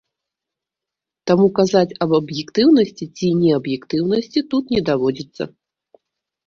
Таму 1.31 1.45
казаць 1.59 1.95
аб 2.05 2.15
аб'ектыўнасці 2.21 3.05
ці 3.17 3.27
неаб'ектыўнасці 3.43 4.39
тут 4.55 4.63
не 4.77 4.81
даводзіцца. 4.91 5.43